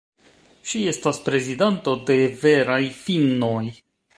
Ŝi 0.69 0.79
estas 0.91 1.19
prezidanto 1.27 1.95
de 2.09 2.17
Veraj 2.47 2.81
finnoj. 3.07 3.63